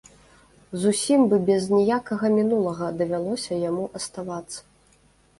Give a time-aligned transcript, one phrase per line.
[0.83, 4.57] Зусім бы без ніякага мінулага давялося яму аставацца.